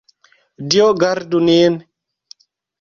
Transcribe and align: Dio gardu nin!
Dio 0.69 0.87
gardu 1.03 1.39
nin! 1.47 1.73